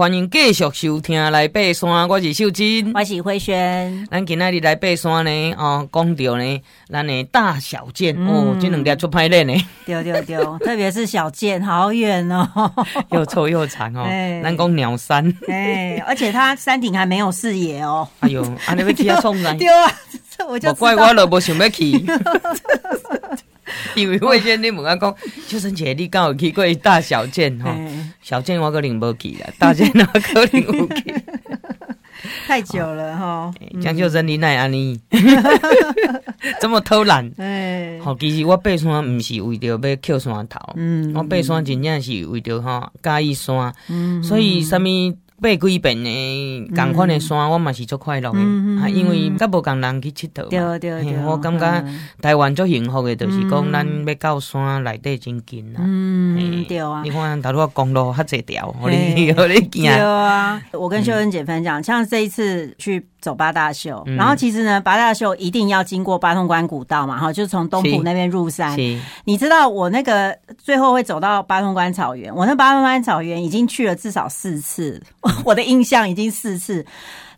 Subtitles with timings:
[0.00, 4.08] 欢迎继续收听来爬山，我是秀珍，我是慧萱。
[4.10, 9.52] 咱今仔日来爬山呢，哦，讲到呢，咱的大小件、嗯、哦，这两条出歹练呢，
[9.84, 12.48] 对对对， 特别是小件，好远哦，
[13.12, 14.06] 又臭又长哦。
[14.42, 18.08] 咱讲鸟山，哎，而且它山顶还没有视野哦。
[18.20, 19.52] 哎呦，啊，你要冲来？
[19.58, 19.92] 对啊，
[20.48, 22.02] 我就怪我了，无想要去。
[23.94, 25.14] 因为慧萱你问我讲，
[25.48, 27.70] 秋生姐，你敢有去过大小件吼？
[28.22, 31.14] 小件我可能无去啦， 大件我可能有去。
[32.46, 35.00] 太久了哈，江秀珍你奈安尼，
[36.60, 37.30] 这么偷懒？
[37.38, 44.88] 哎，好，其实我爬山不是为着要捡山头，嗯，我爬山真正是为着哈介意山，嗯，所以什么？
[45.42, 46.70] 爬几遍的？
[46.74, 48.38] 同款的山，我嘛是足快乐的，
[48.80, 50.48] 啊，因为甲无共人去佚佗嘛。
[50.50, 51.84] 对对对，我感觉
[52.20, 55.80] 台湾足幸福的，就是讲咱要到山内底真近啦。
[55.82, 57.02] 嗯，对啊。
[57.02, 59.70] 你看，头拄公路较侪条，互你互你行。
[59.90, 68.76] 对啊，我跟秀恩姐分享，像这一次去走八大秀，然后其实呢，八大秀一定要经过八通关古道嘛，哈，就从东埔那边入山。
[69.24, 75.02] 你知道我那个最后会走到八通关草原，我那八通关草原已经去了至少四次。
[75.44, 76.84] 我的印象已经四次。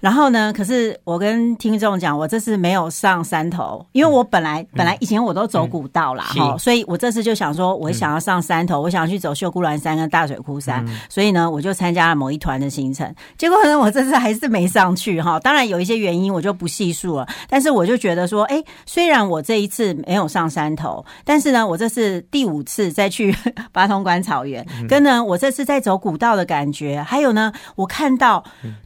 [0.03, 0.53] 然后呢？
[0.53, 13.15] 可是我跟听众讲，我这次没有上山头，因为我本来、嗯、本来以前我都走古道啦，哈、嗯，所以我这次就想说，我想要上山头，嗯、我想要去走秀姑峦山跟大水窟山，嗯、所以呢，我就参加了某一团的行程。
[13.39, 15.39] 结果呢，我这次还是没上去 哈。
[15.39, 17.29] 当然有一些原因，我就不细数了。
[17.49, 23.33] 但是我就觉得说，哎，虽然我这一次没有上山头，但是呢，我这是第五次再去
[23.71, 28.43] 八通关草原，嗯、跟呢，我这次在走古道的感觉，还有呢，我看到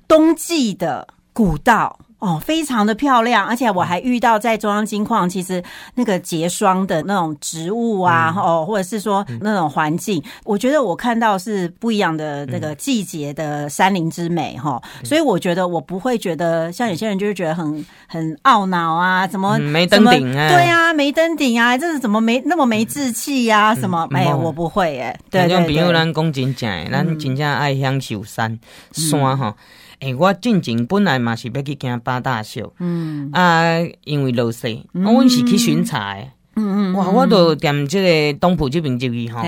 [0.09, 1.09] 冬季的。
[1.33, 1.99] 古道。
[2.19, 5.63] 哦，非常的漂亮，而且我还遇到在中央金矿，其实
[5.97, 20.49] 那个结霜的那种植物啊，嗯、哦，或者是说那种环境，嗯、我觉得我看到是不一样的那个季节的山林之美哈，嗯、所以我觉得我不会觉得像有些人就是觉得很很懊恼啊，怎么、嗯、没登顶啊？
[20.49, 23.75] 对啊，没登顶啊，这是怎么没那么没志气呀？
[23.75, 24.09] 什么？
[24.13, 28.59] 哎，我不会哎，对对对，比如咱讲真正，咱真正爱享受山
[28.91, 29.55] 山哈。
[30.01, 33.31] 诶、欸，我进前本来嘛是要去行八大秀，嗯。
[33.33, 36.23] 啊，因为落雪，我阮、嗯、是去巡查的，
[36.57, 36.93] 嗯。
[36.93, 39.43] 嗯，哇，我都踮即个东埔即边入去吼，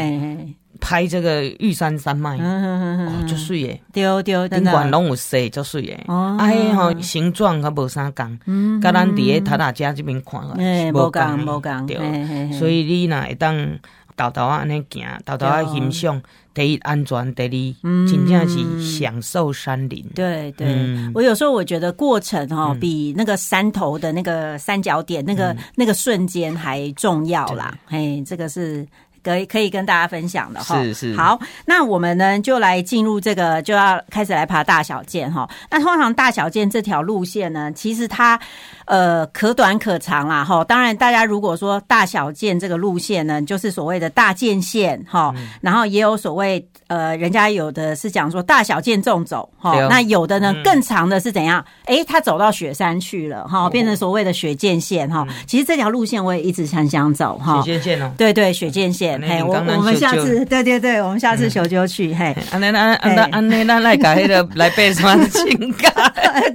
[0.80, 13.78] 拍这个玉山山脉，哦，足水诶，对对，顶管拢有雪，足水诶，哦，啊，吼形状较无啥共，嗯，甲咱伫个塔塔家这边看，诶，无共无共，对，所以你若会当。
[14.18, 16.20] 豆豆啊，安尼行，豆豆啊，欣赏
[16.52, 20.04] 第一安全，第二，真正是享受山林。
[20.12, 20.66] 对对，
[21.14, 27.78] 我有时候我觉得过程哈，比那个山头的那个三角点，那个那个瞬间还重要啦。
[27.86, 28.84] 嘿，这个是
[29.28, 30.82] 可以可以跟大家分享的哈。
[30.82, 31.16] 是是。
[31.16, 35.48] 好，那我们呢就来进入这个，就要开始来爬大小剑哈。
[35.70, 38.38] 那通常大小剑这条路线呢，其实它。
[38.88, 40.64] 呃，可短可长啦，哈。
[40.64, 45.30] 当然，大家如果说大小剑这个路线呢，就是所谓的大剑线，哈。
[45.60, 49.78] 然后也有所谓，呃，人家有的是讲说大小剑纵走，哈。
[49.90, 51.62] 那有的呢，更长的是怎样？
[51.84, 55.26] 哎，他走到雪山去了，哈，变成所谓的雪剑线，哈。
[55.46, 57.60] 其实这条路线我也一直很想走，哈。
[57.60, 58.10] 雪剑线哦。
[58.16, 59.17] 对对，雪剑线。
[59.22, 62.36] 嘿，我我们下次，对对对，我们下次修就去，嘿。
[62.50, 65.92] 安那那安那安那那来改那个 来背什么情感，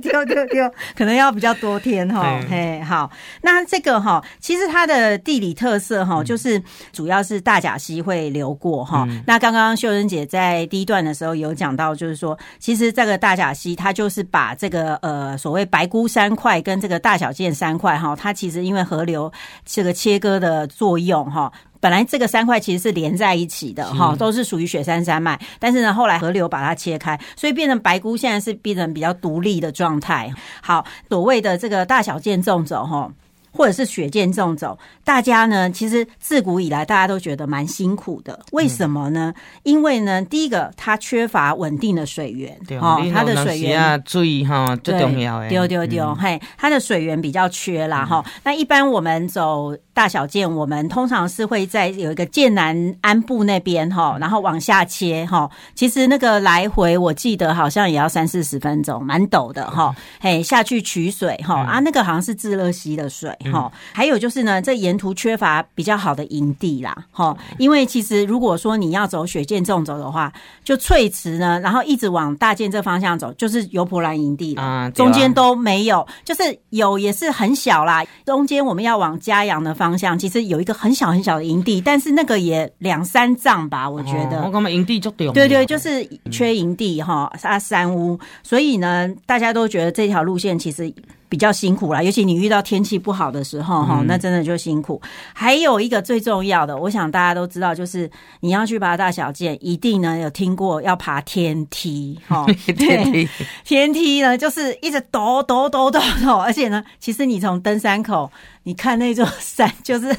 [0.02, 2.40] 丢丢丢，可能要比较多天，哈。
[2.50, 3.10] 嘿，好，
[3.42, 9.06] 那这个哈，其实它的地理特色哈，就是主要是大甲溪会流过哈。
[9.10, 19.32] 嗯、那刚刚秀珍姐在第一段的时候有讲到，就是说，其实这个大甲溪它就是把这个呃所谓白姑山块跟这个大小剑山块哈，它其实因为河流
[19.66, 21.52] 这个切割的作用哈。
[21.84, 25.38] 本来这个三块其实是连在一起的哈，都是属于雪山山脉。
[25.60, 30.34] 但是呢，后来河流把它切开，所以变成白姑现在是变成比较独立的状态。
[30.62, 33.12] 好，所谓的这个大小剑纵走哈。
[33.56, 39.32] 或者是雪剑纵走，大家呢其实自古以来大家都觉得蛮辛苦的，为什么呢？
[39.62, 48.26] 因为呢，第一个它缺乏稳定的水源，哦，它的水源注意哈，最重要哎，丢丢丢，嘿，它的水源比较缺啦哈。
[48.44, 55.50] 那一般我们走大小剑，我们通常是会在有一个剑南安部那边哈，然后往下切哈。
[55.76, 59.96] 其实那个来回我记得好像也要三四十分钟，蛮陡的哈。
[60.20, 63.30] 嘿，下去取水哈啊，那个好像是自乐溪的水。
[63.52, 63.72] 哈。
[63.92, 67.36] 还有就是呢，这沿途缺乏比较好的营地啦，哈。
[67.60, 78.04] 因为其实如果说你要走雪见纵走的话，就翠池呢，然后一直往大剑这方向走，就是油婆兰营地啊，中间都没有，就是有也是很小啦。
[78.26, 84.42] 中间我们要往嘉阳的方向，其实有一个很小很小的营地，但是那个也两三丈吧，我觉得。
[84.44, 90.94] 我感觉营地就对对，就是缺营地哈，啊山屋，所以呢，大家都觉得这条路线其实。
[91.34, 95.02] 比较辛苦啦，尤其你遇到天气不好的时候，哈、嗯，那真的就辛苦。
[95.34, 98.08] 还有一个最重要的，我想大家都知道，就是
[98.42, 102.46] 你要去爬大小剑，一定呢有听过要爬天梯，哈，
[102.78, 103.28] 天梯，
[103.66, 108.32] 天梯呢就是一直抖抖抖抖抖，而且呢，其实你从登山口，
[108.62, 110.16] 你看那座山就是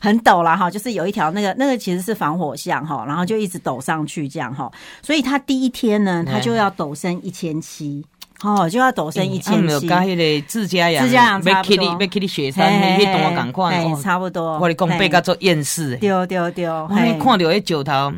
[0.00, 4.68] 很陡啦，哈，就是有一条那个那个其实是防火巷，哈，然后就一直抖上去这样，哈，
[5.00, 8.04] 所以他第一天呢，他就要陡升一千七。
[8.42, 9.60] 哦，就要陡升一千七。
[9.62, 11.96] 没有加迄个自家养，自家养差不多。
[12.00, 13.84] 要去你雪山，那段赶快。
[14.02, 14.58] 差不多。
[14.58, 15.96] 我讲背甲做厌世。
[15.96, 16.70] 丢丢丢。
[16.70, 18.12] 我看到迄石头，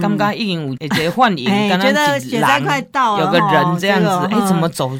[0.00, 1.46] 感觉已经有一个幻影，
[1.80, 4.90] 觉得雪山快到了，有个人这样子，哎，怎么走？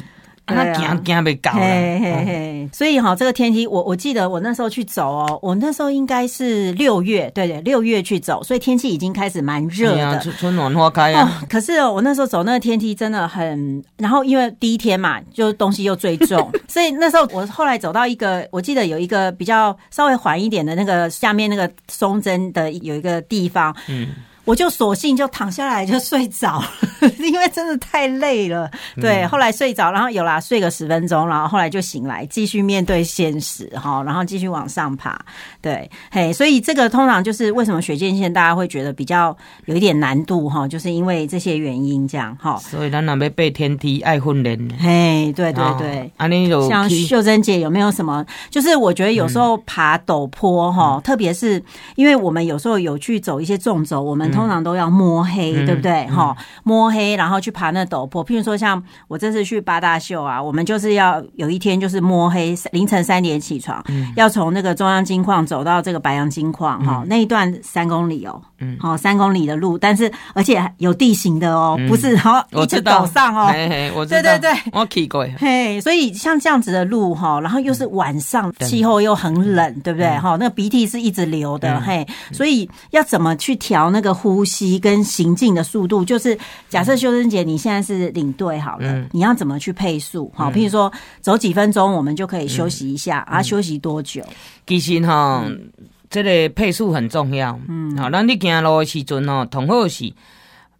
[0.55, 11.41] 他惊惊被搞了，嘿嘿嘿，所以哈，这个天梯，我我记得我那时候去走哦，我那时候应该是六月，对对，六月去走，所以天气已经开始蛮热的，春暖花开啊。
[11.49, 24.07] 可是哦，我那时候走那个天梯真的很，然后因为第一天嘛，就东西又最重， 所以那时候我后来走到一个，我记得有一个比较稍微缓一点的那个下面那个松针的有一个地方，嗯。
[24.49, 26.59] 我就索性就躺下来就睡着，
[27.21, 28.67] 因为真的太累了。
[28.99, 35.23] 对，后来睡着，然后有啦，睡个十分钟，然后后来就醒来，继续面对现实哈，然后继续往上爬。
[35.61, 42.57] 对，嘿，所以这个通常就是为什么雪见线大家会觉得比较有一点难度哈，就是因为这些原因这样哈。
[42.57, 44.67] 所以咱那边背天梯爱混人。
[44.79, 48.25] 嘿，对对对，啊，你有像秀珍姐有没有什么？
[48.49, 51.63] 就是我觉得有时候爬陡坡哈，嗯、特别是
[51.93, 54.38] 因为我们有时候有去走一些纵走，我们。
[54.39, 56.07] 通常都要摸黑，嗯、对不对？
[56.07, 58.25] 哈、嗯，摸黑，然后去爬那陡坡。
[58.25, 80.07] 譬如说，像我这次去八大秀啊，我们就是要有一天就是摸黑，凌晨三点起床，嗯、要从那个中央金矿走到这个白杨金矿，哈、嗯，那一段三公里哦，嗯，好，三公里的路，但是而且有地形的哦，嗯、不是，然后一直陡上哦，嘿嘿，我知道，对对对，我去过，嘿，所以像这样子的路哈，然后又是晚上，气、嗯、候又很冷，对不对？
[80.17, 86.37] 哈、嗯，那个鼻涕是一直流的，嗯、嘿，所以要怎么去调那个呼呼吸跟行进的速度，就是
[86.67, 90.31] 假设修珍姐你现在是领队好了，嗯、你要怎么去配速？
[90.35, 94.21] 好，譬如说走几分钟，我们就可以休息一下、嗯、啊，休息多久？
[94.67, 95.71] 其实哈，嗯、
[96.09, 97.57] 这个配速很重要。
[97.67, 100.11] 嗯，好，咱你行路的时阵哦，同好是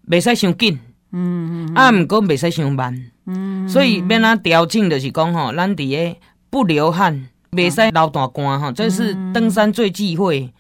[0.07, 0.77] 袂使伤紧，
[1.11, 2.93] 嗯嗯，啊，毋过袂使伤慢，
[3.25, 6.19] 嗯，所以要咱调整就是讲吼，咱伫个
[6.49, 10.51] 不流汗，袂使流大汗哈，这是登山最忌讳。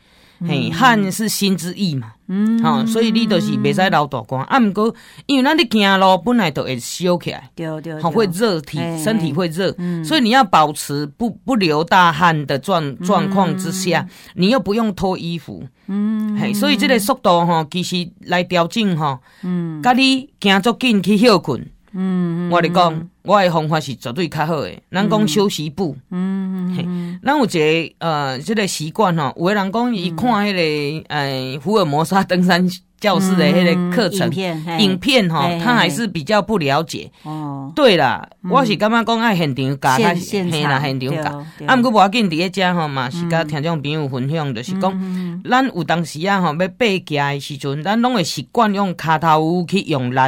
[0.47, 4.43] 嘿，汗是心之意嘛，嗯，好，所以你就是袂使流大汗。
[4.45, 4.95] 啊，毋过
[5.25, 21.67] 因为咱你行路本来就会烧起来，对对，好会热体，身体会热，所以你要保持不不流大汗的状状况之下，你又不用脱衣服，嗯，嘿，所以这个速度吼，其实来调整吼，嗯，甲你行足紧去休困。
[21.93, 24.81] 嗯，我跟你讲，我的方法是绝对较好诶。
[24.91, 32.67] 咱讲休息步，嗯嗯，咱有一个呃，这个习惯吼，有诶人讲伊看迄个诶福尔摩沙登山
[32.99, 37.09] 教室的迄个课程影片，影片哈，他还是比较不了解。
[37.23, 41.45] 哦，对啦，我是感觉讲爱现场教，较现啦现场教。
[41.65, 50.19] 啊，毋过无要紧，伫一遮吼嘛，是甲听众朋友分享，就是讲，咱有当时啊吼要爬架的时阵，咱拢会习惯用骹头去用力。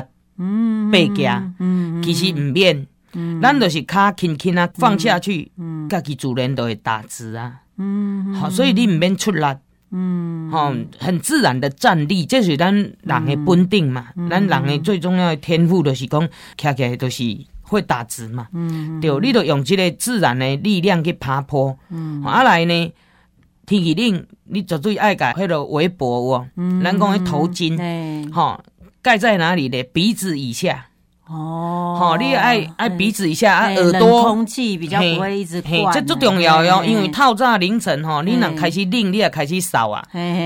[0.44, 9.46] 嗯，背夹，嗯，其实唔免，嗯，咱就是卡轻轻啊放下去，嗯，家己自然都会打直啊，嗯，好，所以你唔免出力，
[9.92, 17.24] 嗯，吼，很自然的站立，这是咱人的本定嘛，咱人的最重要的天赋就是讲，徛起来都是
[17.62, 22.94] 会打直嘛，嗯，对，你都用这个自然的力量去爬坡，嗯，啊来呢，
[23.68, 28.60] 天气冷，你绝对爱甲迄个围脖哦，嗯，咱讲的头巾，哈。
[29.02, 29.84] 盖在哪里的？
[29.84, 30.88] 鼻子以下。
[31.28, 34.24] 哦，好，你爱爱鼻子以下啊，耳朵。
[34.24, 36.84] 空气比较不会一直灌，这最重要哟。
[36.84, 40.04] 因为透早凌晨吼，你若开始冷，你也开始扫啊，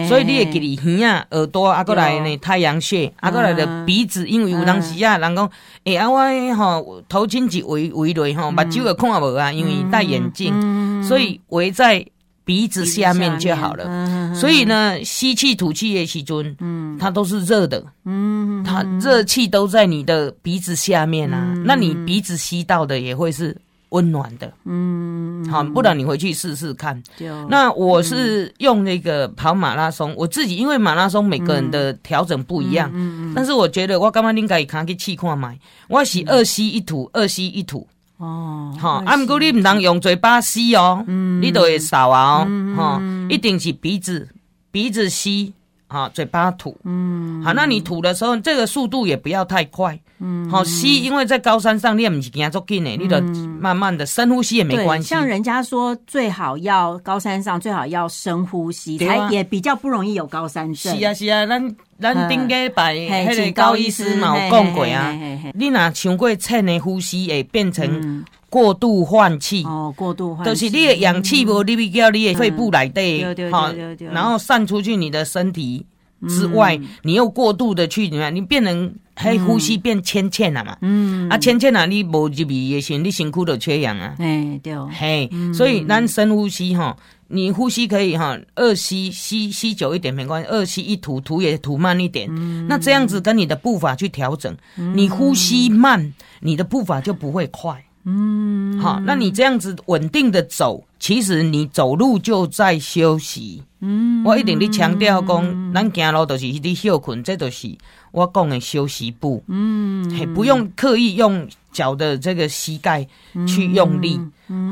[0.07, 5.49] 所以你会记得耳啊、耳朵啊，过来呢太阳穴啊，过来的鼻子，因为有当时啊，人讲
[5.85, 12.05] 哎啊，我吼头巾一围围落吼，目睭也看无啊，因为戴眼镜，所以围在。
[12.45, 23.57] 鼻子下面就好了，所以呢，吸气吐气的时阵，嗯，它都是热的，嗯，它热气都在你的鼻子下面啊，那你鼻子吸到的也会是
[23.89, 24.53] 温暖的。
[24.65, 27.01] 嗯，好，不然你回去试试看。
[27.49, 32.91] 那我是用那个跑马拉松，我自己因为马拉松每个人的调整不一样。
[33.33, 37.87] 但是我觉得我刚刚应该可以去看买，我是二吸一吐，二吸一吐。
[38.17, 41.03] 哦，好，啊，不过你唔能用嘴巴吸哦，
[41.41, 44.29] 你都会少啊哦，哈，一定是鼻子
[44.71, 45.53] 鼻子吸。
[45.87, 53.21] 啊，嘴巴吐，嗯，好，那你吐的时候，这个速度也不要太快，嗯，好吸，因为在高山上练不是，给人家做紧的，你得
[53.61, 55.07] 慢慢的深呼吸也没关系。
[55.07, 60.97] 像人家说，最好要高山上最好要深呼吸，才也比较不容易有高山症。
[60.97, 65.17] 是啊是啊，咱咱顶个拜迄个高医师嘛有讲过啊，
[65.53, 69.63] 你若伤过浅的呼吸，会变成过度换气。
[69.63, 73.71] 哦，过度换气，就是你的氧气无入去到你的肺部内底，好，
[74.11, 75.85] 然后散出去你的身体。
[76.27, 78.33] 之外，你又过度的去怎么样？
[78.33, 80.77] 你变成黑呼吸变浅浅了嘛？
[80.81, 84.15] 嗯，啊浅浅了，你无入鼻也行，你辛苦都缺氧啊。
[84.19, 92.29] 哎，对，嘿，所以咱深呼吸哈，你呼吸可以哈，二吸吸吸久一点没关系，二吸一吐吐也吐慢一点。
[92.67, 94.55] 那这样子跟你的步伐去调整，
[94.95, 97.83] 你呼吸慢，你的步伐就不会快。
[98.07, 103.63] 嗯，好，那你这样子稳定的走，其实你走路就在休息。
[103.85, 107.69] 嗯，我一定得强调讲，咱行路都是你休困，这都是
[108.11, 109.43] 我讲的休息步。
[109.47, 113.07] 嗯，嘿，不用刻意用脚的这个膝盖
[113.47, 114.19] 去用力。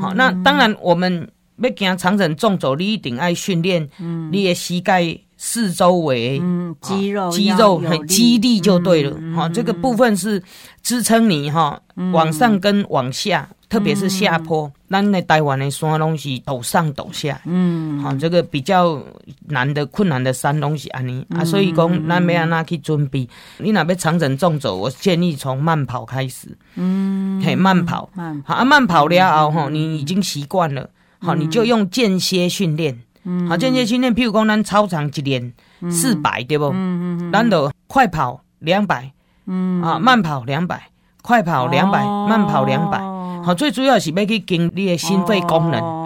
[0.00, 3.88] 好，那当然我们要行长程纵走，你一定爱训练
[4.32, 5.18] 你的膝盖。
[5.36, 10.42] 四周围，嗯，肌肉肌肉很肌力就对了，哈，这个部分是
[10.80, 11.78] 支撑你哈，
[12.12, 19.02] 往上跟往下，特别是下坡，咱那台湾的山东西陡上陡下，嗯，好，这个比较
[19.48, 21.26] 难的困难的山东西安尼。
[21.30, 32.96] 啊，所以讲咱要安那去准备，你那边长程重走，我建议从慢跑开始，嗯，嘿，慢跑，慢好啊，慢跑了后哈，你已经习惯了，好，你就用间歇训练。
[33.24, 35.52] 嗯，好，间歇训练，譬如讲，咱操场一练
[35.90, 36.66] 四百，对不？
[36.66, 39.10] 嗯嗯，咱就快跑两百，
[39.46, 39.82] 嗯。
[39.82, 40.80] 啊，慢跑两百，
[41.20, 43.13] 快跑两百，慢跑两百。
[43.44, 46.04] 好，最主要是要去经你的心肺功能。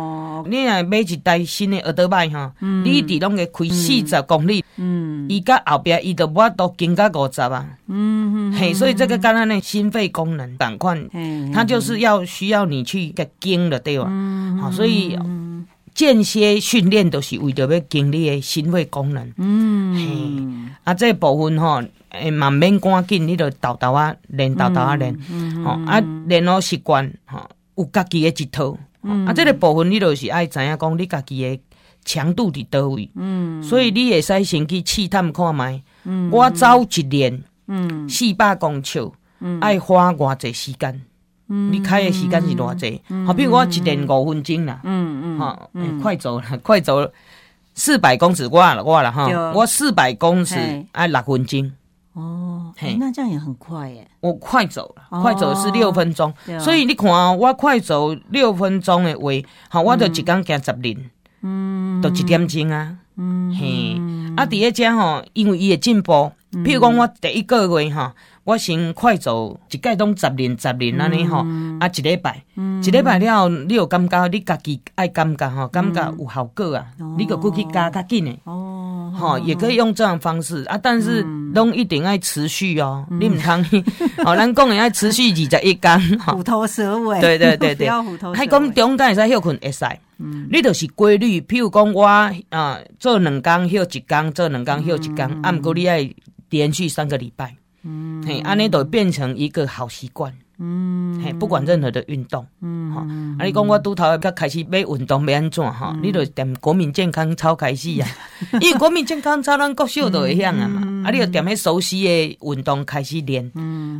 [0.50, 10.98] 你若买一台新的耳朵麦哈，你伫拢会开四十公里，嗯，伊甲后边伊都无都经过五十啊，嗯嘿，所以这个刚刚那心肺功能板块，
[11.52, 14.10] 它就是要需要你去给经的，对吧？
[14.60, 15.18] 好，所以。
[15.98, 19.32] 间歇训练都是为着要经历的心肺功能。
[19.36, 25.12] 嗯，啊，这个、部分吼，诶，嘛免赶紧，你着豆豆啊练，豆豆啊练，
[25.64, 28.78] 吼、嗯，啊，练好习惯，吼，有家己的一套。
[29.02, 31.60] 嗯、啊，这个部分你着是爱知影讲你家己的
[32.04, 33.10] 强度伫倒位。
[33.16, 35.82] 嗯，所以你会使先去试探看觅。
[36.04, 41.02] 嗯，我走一练，嗯，四百公尺，嗯，爱花偌济时间。
[41.48, 42.86] 你开的时间是多少？
[43.26, 45.70] 好，比如我一点五分钟啦，嗯嗯，好，
[46.02, 47.00] 快走了， 快走。
[47.00, 47.10] 了，
[47.74, 50.56] 四百公尺我了，我了哈，我四百公尺
[50.92, 51.72] 啊六分钟。
[52.12, 54.06] 哦，那这样也很快耶。
[54.20, 59.30] 我快走了，快走是六分钟，所以你看我快走六分钟的话，
[59.70, 60.98] 好，我就一天行十里，
[61.42, 63.54] 嗯，都一点钟啊，嗯。
[63.54, 63.96] 嘿，
[64.36, 68.14] 啊，第二家吼，因为伊的进步，譬如讲我第一个月哈。
[68.48, 71.44] 我先快走，一届拢十年十年安尼吼，
[71.80, 72.42] 啊一礼拜，
[72.82, 76.86] 一礼拜了后，你有感觉，你家己爱感觉吼，感觉有效果啊，
[77.18, 81.20] 你就过去加较紧诶，哦，吼，也可以用这样方式啊，但是
[81.52, 83.62] 拢一定爱持续哦，你唔通，
[84.24, 87.90] 哦，咱讲诶爱持续二十一天，虎头蛇尾，对对对对，
[88.34, 89.84] 还讲中间会使休困会使，
[90.50, 96.10] 你就是规律，譬如讲我啊做两工休一天，做两工休一天，啊毋过你爱
[96.48, 97.54] 连续三个礼拜。
[97.82, 100.32] 嗯，嘿，安尼都变成一个好习惯。
[100.60, 103.00] 嗯，嘿，不管任何的运动，嗯，哈，
[103.38, 105.96] 啊，你讲我拄头要开始买运动要安怎哈？
[106.02, 108.08] 你就踮国民健康操开始啊，
[108.60, 113.48] 因为国民健康操咱国小都会晓啊嘛，啊，你就踮迄熟悉的运动开始练，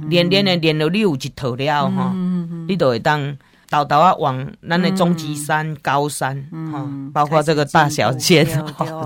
[0.09, 2.13] 练练的练到你有一套了哈，
[2.67, 3.39] 你就会当。
[3.71, 8.47] 豆豆啊，往咱的终极山、高山，哈，包括这个大小姐，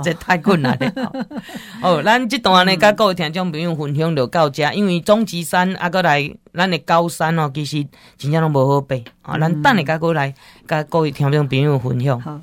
[0.03, 1.13] 这太困难了。
[1.83, 8.95] 哦，咱这段呢，甲各位听众朋友分享就到这，因为终极山啊，过来咱的高山哦，其实真正拢无好爬。
[9.23, 10.35] 啊，咱等下甲过来，
[10.67, 12.43] 甲各位听众朋友分享。